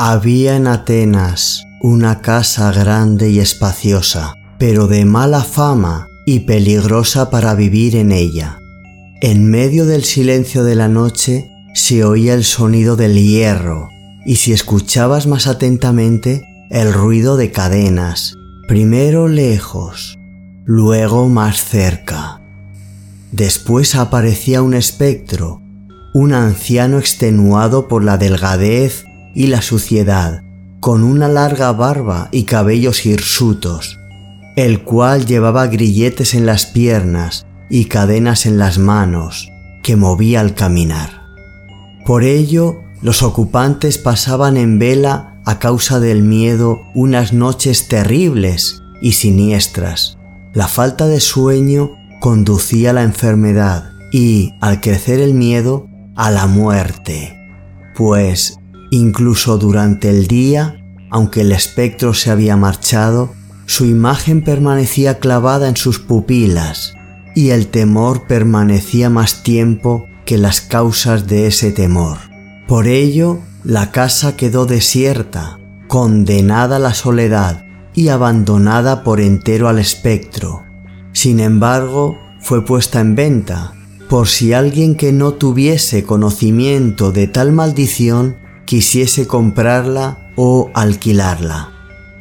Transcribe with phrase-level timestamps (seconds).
[0.00, 7.56] Había en Atenas una casa grande y espaciosa, pero de mala fama y peligrosa para
[7.56, 8.60] vivir en ella.
[9.20, 13.88] En medio del silencio de la noche se oía el sonido del hierro,
[14.24, 18.36] y si escuchabas más atentamente, el ruido de cadenas,
[18.68, 20.16] primero lejos,
[20.64, 22.40] luego más cerca.
[23.32, 25.60] Después aparecía un espectro,
[26.14, 29.07] un anciano extenuado por la delgadez
[29.38, 30.42] y la suciedad,
[30.80, 33.96] con una larga barba y cabellos hirsutos,
[34.56, 39.48] el cual llevaba grilletes en las piernas y cadenas en las manos,
[39.84, 41.22] que movía al caminar.
[42.04, 49.12] Por ello, los ocupantes pasaban en vela a causa del miedo unas noches terribles y
[49.12, 50.18] siniestras.
[50.52, 56.48] La falta de sueño conducía a la enfermedad y, al crecer el miedo, a la
[56.48, 57.36] muerte.
[57.94, 58.58] Pues
[58.90, 63.32] Incluso durante el día, aunque el espectro se había marchado,
[63.66, 66.94] su imagen permanecía clavada en sus pupilas
[67.34, 72.18] y el temor permanecía más tiempo que las causas de ese temor.
[72.66, 79.78] Por ello, la casa quedó desierta, condenada a la soledad y abandonada por entero al
[79.78, 80.62] espectro.
[81.12, 83.74] Sin embargo, fue puesta en venta,
[84.08, 88.36] por si alguien que no tuviese conocimiento de tal maldición
[88.68, 91.72] quisiese comprarla o alquilarla.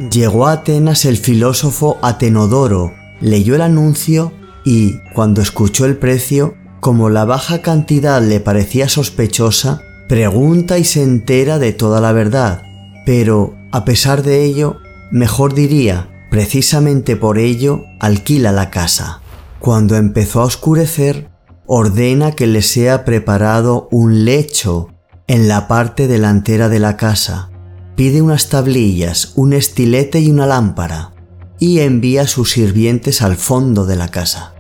[0.10, 4.32] Llegó a Atenas el filósofo Atenodoro, leyó el anuncio
[4.64, 11.04] y, cuando escuchó el precio, como la baja cantidad le parecía sospechosa, pregunta y se
[11.04, 12.62] entera de toda la verdad.
[13.06, 14.78] Pero, a pesar de ello,
[15.12, 19.20] mejor diría, precisamente por ello, alquila la casa.
[19.60, 21.30] Cuando empezó a oscurecer,
[21.66, 24.94] ordena que le sea preparado un lecho
[25.28, 27.50] en la parte delantera de la casa,
[27.98, 31.12] pide unas tablillas, un estilete y una lámpara,
[31.60, 34.54] y envía a sus sirvientes al fondo de la casa.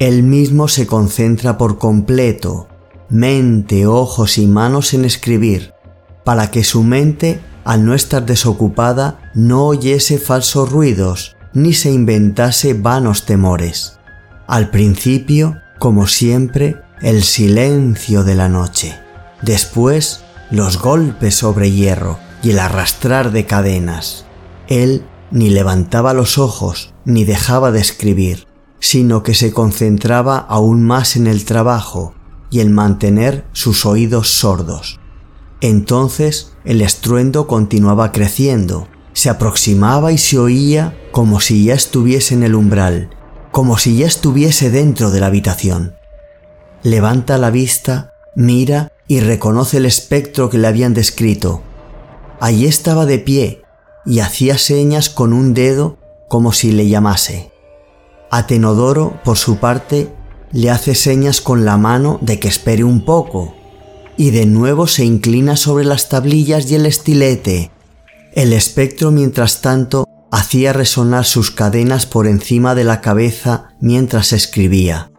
[0.00, 2.66] Él mismo se concentra por completo,
[3.10, 5.72] mente, ojos y manos en escribir,
[6.24, 12.74] para que su mente, al no estar desocupada, no oyese falsos ruidos, ni se inventase
[12.74, 13.98] vanos temores.
[14.48, 18.96] Al principio, como siempre, el silencio de la noche.
[19.42, 24.24] Después, los golpes sobre hierro y el arrastrar de cadenas.
[24.68, 28.46] Él ni levantaba los ojos ni dejaba de escribir,
[28.78, 32.14] sino que se concentraba aún más en el trabajo
[32.50, 35.00] y en mantener sus oídos sordos.
[35.60, 42.42] Entonces el estruendo continuaba creciendo, se aproximaba y se oía como si ya estuviese en
[42.42, 43.10] el umbral,
[43.50, 45.94] como si ya estuviese dentro de la habitación.
[46.82, 51.60] Levanta la vista, mira y reconoce el espectro que le habían descrito.
[52.40, 53.60] Allí estaba de pie
[54.06, 55.98] y hacía señas con un dedo
[56.30, 57.52] como si le llamase.
[58.30, 60.10] Atenodoro, por su parte,
[60.52, 63.54] le hace señas con la mano de que espere un poco,
[64.16, 67.70] y de nuevo se inclina sobre las tablillas y el estilete.
[68.32, 75.12] El espectro, mientras tanto, hacía resonar sus cadenas por encima de la cabeza mientras escribía.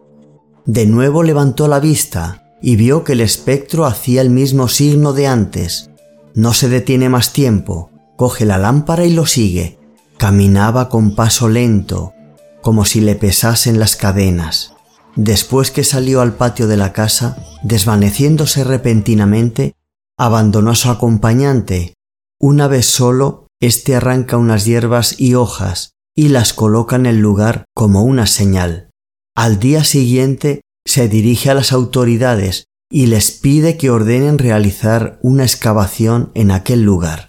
[0.66, 5.28] De nuevo levantó la vista y vio que el espectro hacía el mismo signo de
[5.28, 5.92] antes.
[6.34, 9.78] No se detiene más tiempo, coge la lámpara y lo sigue.
[10.18, 12.14] Caminaba con paso lento,
[12.62, 14.76] como si le pesasen las cadenas.
[15.18, 19.76] Después que salió al patio de la casa, desvaneciéndose repentinamente,
[20.18, 21.96] abandonó a su acompañante.
[22.40, 27.66] Una vez solo, éste arranca unas hierbas y hojas y las coloca en el lugar
[27.76, 28.90] como una señal.
[29.36, 35.44] Al día siguiente se dirige a las autoridades y les pide que ordenen realizar una
[35.44, 37.28] excavación en aquel lugar.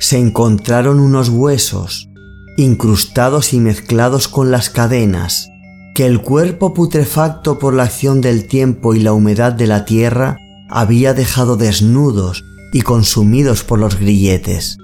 [0.00, 2.08] Se encontraron unos huesos,
[2.56, 5.48] incrustados y mezclados con las cadenas,
[5.94, 10.36] que el cuerpo putrefacto por la acción del tiempo y la humedad de la tierra
[10.68, 14.78] había dejado desnudos y consumidos por los grilletes.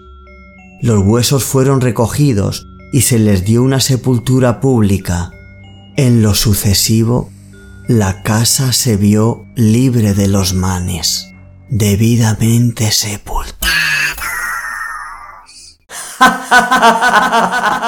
[0.81, 5.33] Los huesos fueron recogidos y se les dio una sepultura pública.
[5.97, 7.31] En lo sucesivo,
[7.91, 11.35] la casa se vio libre de los manes,
[11.71, 13.67] debidamente sepultados.